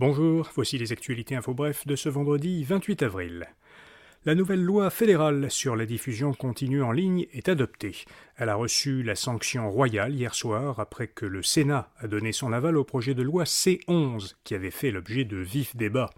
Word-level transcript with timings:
Bonjour, 0.00 0.50
voici 0.56 0.76
les 0.76 0.90
actualités 0.90 1.36
info 1.36 1.54
bref 1.54 1.86
de 1.86 1.94
ce 1.94 2.08
vendredi 2.08 2.64
28 2.64 3.04
avril. 3.04 3.46
La 4.24 4.34
nouvelle 4.34 4.60
loi 4.60 4.90
fédérale 4.90 5.52
sur 5.52 5.76
la 5.76 5.86
diffusion 5.86 6.34
continue 6.34 6.82
en 6.82 6.90
ligne 6.90 7.28
est 7.32 7.48
adoptée. 7.48 7.94
Elle 8.36 8.48
a 8.48 8.56
reçu 8.56 9.04
la 9.04 9.14
sanction 9.14 9.70
royale 9.70 10.12
hier 10.12 10.34
soir 10.34 10.80
après 10.80 11.06
que 11.06 11.26
le 11.26 11.44
Sénat 11.44 11.92
a 11.98 12.08
donné 12.08 12.32
son 12.32 12.52
aval 12.52 12.76
au 12.76 12.82
projet 12.82 13.14
de 13.14 13.22
loi 13.22 13.44
C11 13.44 14.34
qui 14.42 14.56
avait 14.56 14.72
fait 14.72 14.90
l'objet 14.90 15.24
de 15.24 15.36
vifs 15.36 15.76
débats. 15.76 16.10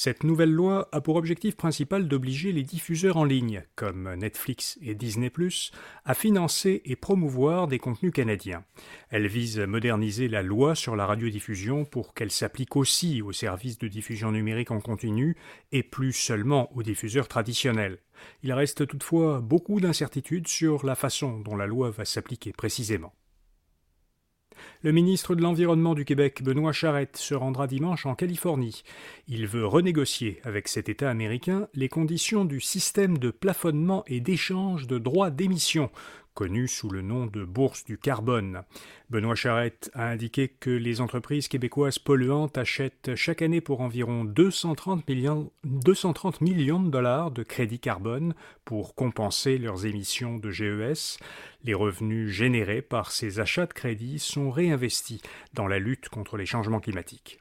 Cette 0.00 0.22
nouvelle 0.22 0.52
loi 0.52 0.88
a 0.92 1.00
pour 1.00 1.16
objectif 1.16 1.56
principal 1.56 2.06
d'obliger 2.06 2.52
les 2.52 2.62
diffuseurs 2.62 3.16
en 3.16 3.24
ligne, 3.24 3.64
comme 3.74 4.14
Netflix 4.14 4.78
et 4.80 4.94
Disney⁇ 4.94 5.26
à 6.04 6.14
financer 6.14 6.82
et 6.84 6.94
promouvoir 6.94 7.66
des 7.66 7.80
contenus 7.80 8.12
canadiens. 8.12 8.62
Elle 9.10 9.26
vise 9.26 9.58
à 9.58 9.66
moderniser 9.66 10.28
la 10.28 10.44
loi 10.44 10.76
sur 10.76 10.94
la 10.94 11.04
radiodiffusion 11.04 11.84
pour 11.84 12.14
qu'elle 12.14 12.30
s'applique 12.30 12.76
aussi 12.76 13.22
aux 13.22 13.32
services 13.32 13.78
de 13.78 13.88
diffusion 13.88 14.30
numérique 14.30 14.70
en 14.70 14.80
continu 14.80 15.36
et 15.72 15.82
plus 15.82 16.12
seulement 16.12 16.70
aux 16.76 16.84
diffuseurs 16.84 17.26
traditionnels. 17.26 17.98
Il 18.44 18.52
reste 18.52 18.86
toutefois 18.86 19.40
beaucoup 19.40 19.80
d'incertitudes 19.80 20.46
sur 20.46 20.86
la 20.86 20.94
façon 20.94 21.40
dont 21.40 21.56
la 21.56 21.66
loi 21.66 21.90
va 21.90 22.04
s'appliquer 22.04 22.52
précisément. 22.52 23.14
Le 24.82 24.92
ministre 24.92 25.34
de 25.34 25.42
l'Environnement 25.42 25.94
du 25.94 26.04
Québec, 26.04 26.42
Benoît 26.42 26.72
Charette, 26.72 27.16
se 27.16 27.34
rendra 27.34 27.66
dimanche 27.66 28.06
en 28.06 28.14
Californie. 28.14 28.82
Il 29.26 29.46
veut 29.46 29.66
renégocier 29.66 30.40
avec 30.44 30.68
cet 30.68 30.88
État 30.88 31.10
américain 31.10 31.68
les 31.74 31.88
conditions 31.88 32.44
du 32.44 32.60
système 32.60 33.18
de 33.18 33.30
plafonnement 33.30 34.04
et 34.06 34.20
d'échange 34.20 34.86
de 34.86 34.98
droits 34.98 35.30
d'émission 35.30 35.90
connu 36.38 36.68
sous 36.68 36.88
le 36.88 37.02
nom 37.02 37.26
de 37.26 37.44
bourse 37.44 37.84
du 37.84 37.98
carbone. 37.98 38.62
Benoît 39.10 39.34
Charette 39.34 39.90
a 39.92 40.06
indiqué 40.06 40.46
que 40.46 40.70
les 40.70 41.00
entreprises 41.00 41.48
québécoises 41.48 41.98
polluantes 41.98 42.56
achètent 42.56 43.16
chaque 43.16 43.42
année 43.42 43.60
pour 43.60 43.80
environ 43.80 44.22
230 44.22 45.08
millions, 45.08 45.50
230 45.64 46.40
millions 46.40 46.78
de 46.78 46.90
dollars 46.90 47.32
de 47.32 47.42
crédit 47.42 47.80
carbone 47.80 48.34
pour 48.64 48.94
compenser 48.94 49.58
leurs 49.58 49.84
émissions 49.84 50.36
de 50.36 50.52
GES. 50.52 51.18
Les 51.64 51.74
revenus 51.74 52.30
générés 52.30 52.82
par 52.82 53.10
ces 53.10 53.40
achats 53.40 53.66
de 53.66 53.72
crédit 53.72 54.20
sont 54.20 54.52
réinvestis 54.52 55.20
dans 55.54 55.66
la 55.66 55.80
lutte 55.80 56.08
contre 56.08 56.36
les 56.36 56.46
changements 56.46 56.78
climatiques. 56.78 57.40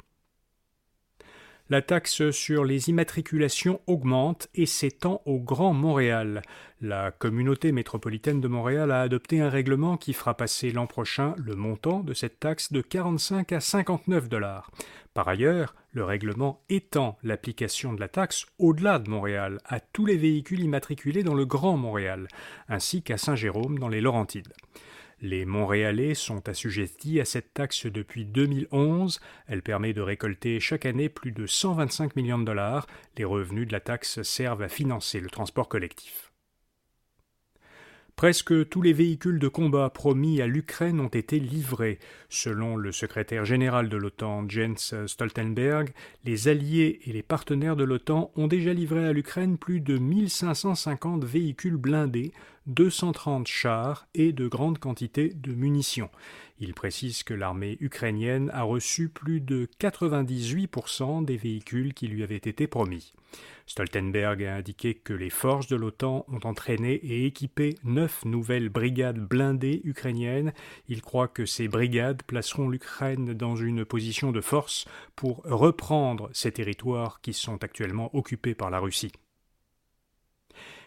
La 1.69 1.81
taxe 1.81 2.31
sur 2.31 2.63
les 2.63 2.87
immatriculations 2.87 3.81
augmente 3.87 4.47
et 4.55 4.65
s'étend 4.65 5.21
au 5.25 5.37
Grand 5.37 5.73
Montréal. 5.73 6.41
La 6.79 7.11
communauté 7.11 7.73
métropolitaine 7.73 8.39
de 8.39 8.47
Montréal 8.47 8.89
a 8.89 9.01
adopté 9.01 9.41
un 9.41 9.49
règlement 9.49 9.97
qui 9.97 10.13
fera 10.13 10.37
passer 10.37 10.71
l'an 10.71 10.87
prochain 10.87 11.35
le 11.37 11.55
montant 11.55 11.99
de 11.99 12.13
cette 12.13 12.39
taxe 12.39 12.71
de 12.71 12.79
45 12.79 13.51
à 13.51 13.59
59 13.59 14.29
dollars. 14.29 14.71
Par 15.13 15.27
ailleurs, 15.27 15.75
le 15.91 16.05
règlement 16.05 16.61
étend 16.69 17.17
l'application 17.21 17.91
de 17.91 17.99
la 17.99 18.07
taxe 18.07 18.45
au-delà 18.59 18.97
de 18.97 19.09
Montréal 19.09 19.59
à 19.65 19.81
tous 19.81 20.05
les 20.05 20.15
véhicules 20.15 20.61
immatriculés 20.61 21.23
dans 21.23 21.35
le 21.35 21.45
Grand 21.45 21.75
Montréal, 21.75 22.29
ainsi 22.69 23.01
qu'à 23.01 23.17
Saint-Jérôme 23.17 23.77
dans 23.77 23.89
les 23.89 23.99
Laurentides. 23.99 24.53
Les 25.19 25.45
Montréalais 25.45 26.13
sont 26.13 26.47
assujettis 26.47 27.19
à 27.19 27.25
cette 27.25 27.53
taxe 27.53 27.87
depuis 27.87 28.23
2011. 28.23 29.19
Elle 29.47 29.63
permet 29.63 29.93
de 29.93 30.01
récolter 30.01 30.59
chaque 30.59 30.85
année 30.85 31.09
plus 31.09 31.31
de 31.31 31.47
125 31.47 32.15
millions 32.15 32.37
de 32.37 32.45
dollars. 32.45 32.85
Les 33.17 33.25
revenus 33.25 33.67
de 33.67 33.73
la 33.73 33.79
taxe 33.79 34.21
servent 34.21 34.61
à 34.61 34.69
financer 34.69 35.19
le 35.19 35.31
transport 35.31 35.69
collectif. 35.69 36.27
Presque 38.17 38.67
tous 38.69 38.81
les 38.81 38.93
véhicules 38.93 39.37
de 39.37 39.47
combat 39.47 39.91
promis 39.91 40.41
à 40.41 40.47
l'Ukraine 40.47 40.99
ont 40.99 41.07
été 41.07 41.39
livrés. 41.39 41.99
Selon 42.29 42.75
le 42.75 42.91
secrétaire 42.91 43.45
général 43.45 43.89
de 43.89 43.97
l'OTAN, 43.97 44.49
Jens 44.49 44.95
Stoltenberg, 45.05 45.91
les 46.25 46.47
alliés 46.47 46.99
et 47.05 47.13
les 47.13 47.21
partenaires 47.21 47.75
de 47.75 47.83
l'OTAN 47.83 48.31
ont 48.35 48.47
déjà 48.47 48.73
livré 48.73 49.05
à 49.05 49.13
l'Ukraine 49.13 49.59
plus 49.59 49.81
de 49.81 49.99
1550 49.99 51.25
véhicules 51.25 51.77
blindés, 51.77 52.31
230 52.67 53.47
chars 53.47 54.07
et 54.13 54.33
de 54.33 54.47
grandes 54.47 54.79
quantités 54.79 55.29
de 55.29 55.53
munitions. 55.53 56.09
Il 56.59 56.73
précise 56.73 57.23
que 57.23 57.33
l'armée 57.33 57.77
ukrainienne 57.79 58.49
a 58.51 58.63
reçu 58.63 59.09
plus 59.09 59.41
de 59.41 59.69
98% 59.79 61.23
des 61.23 61.37
véhicules 61.37 61.93
qui 61.93 62.07
lui 62.07 62.23
avaient 62.23 62.35
été 62.35 62.67
promis. 62.67 63.13
Stoltenberg 63.67 64.43
a 64.43 64.55
indiqué 64.55 64.95
que 64.95 65.13
les 65.13 65.29
forces 65.29 65.67
de 65.67 65.75
l'OTAN 65.75 66.25
ont 66.29 66.39
entraîné 66.45 66.93
et 66.93 67.25
équipé 67.25 67.75
neuf 67.83 68.25
nouvelles 68.25 68.69
brigades 68.69 69.19
blindées 69.19 69.81
ukrainiennes. 69.83 70.53
Il 70.87 71.01
croit 71.01 71.27
que 71.27 71.45
ces 71.45 71.67
brigades 71.67 72.23
placeront 72.23 72.69
l'Ukraine 72.69 73.33
dans 73.33 73.55
une 73.55 73.85
position 73.85 74.31
de 74.31 74.41
force 74.41 74.85
pour 75.15 75.43
reprendre 75.43 76.29
ces 76.33 76.51
territoires 76.51 77.21
qui 77.21 77.33
sont 77.33 77.63
actuellement 77.63 78.13
occupés 78.15 78.55
par 78.55 78.69
la 78.69 78.79
Russie. 78.79 79.11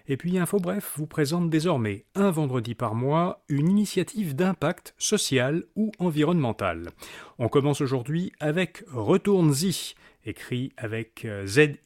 Et 0.09 0.17
puis 0.17 0.39
Info 0.39 0.59
Bref 0.59 0.95
vous 0.97 1.07
présente 1.07 1.51
désormais 1.51 2.05
un 2.15 2.31
vendredi 2.31 2.75
par 2.75 2.95
mois 2.95 3.45
une 3.49 3.69
initiative 3.69 4.35
d'impact 4.35 4.95
social 4.99 5.65
ou 5.77 5.93
environnemental. 5.99 6.91
On 7.39 7.49
commence 7.49 7.81
aujourd'hui 7.81 8.33
avec 8.41 8.85
Retourne-y, 8.93 9.95
écrit 10.25 10.73
avec 10.77 11.25
euh, 11.25 11.47
ZY 11.47 11.79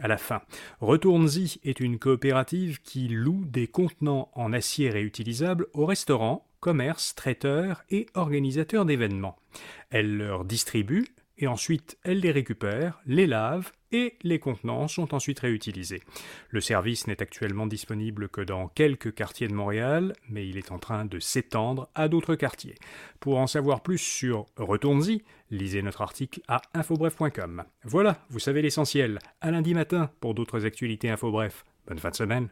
à 0.00 0.08
la 0.08 0.18
fin. 0.18 0.42
Retourne-y 0.80 1.60
est 1.64 1.80
une 1.80 1.98
coopérative 1.98 2.80
qui 2.82 3.08
loue 3.08 3.44
des 3.46 3.66
contenants 3.66 4.30
en 4.34 4.52
acier 4.52 4.90
réutilisable 4.90 5.66
aux 5.72 5.86
restaurants, 5.86 6.46
commerces, 6.60 7.14
traiteurs 7.14 7.82
et 7.90 8.06
organisateurs 8.14 8.84
d'événements. 8.84 9.36
Elle 9.90 10.16
leur 10.16 10.44
distribue 10.44 11.06
et 11.40 11.46
ensuite 11.46 11.98
elle 12.04 12.20
les 12.20 12.30
récupère, 12.30 13.00
les 13.06 13.26
lave 13.26 13.72
et 13.92 14.16
les 14.22 14.38
contenants 14.38 14.86
sont 14.86 15.14
ensuite 15.14 15.40
réutilisés. 15.40 16.02
Le 16.50 16.60
service 16.60 17.06
n'est 17.06 17.20
actuellement 17.20 17.66
disponible 17.66 18.28
que 18.28 18.40
dans 18.40 18.68
quelques 18.68 19.12
quartiers 19.12 19.48
de 19.48 19.54
Montréal, 19.54 20.12
mais 20.28 20.46
il 20.48 20.56
est 20.58 20.70
en 20.70 20.78
train 20.78 21.04
de 21.04 21.18
s'étendre 21.18 21.88
à 21.94 22.08
d'autres 22.08 22.36
quartiers. 22.36 22.76
Pour 23.18 23.38
en 23.38 23.46
savoir 23.46 23.82
plus 23.82 23.98
sur 23.98 24.46
Retourne-y, 24.56 25.22
lisez 25.50 25.82
notre 25.82 26.02
article 26.02 26.40
à 26.46 26.62
infobref.com. 26.74 27.64
Voilà, 27.84 28.24
vous 28.30 28.38
savez 28.38 28.62
l'essentiel. 28.62 29.18
À 29.40 29.50
lundi 29.50 29.74
matin 29.74 30.10
pour 30.20 30.34
d'autres 30.34 30.66
actualités 30.66 31.10
Infobref. 31.10 31.64
Bonne 31.86 31.98
fin 31.98 32.10
de 32.10 32.16
semaine. 32.16 32.50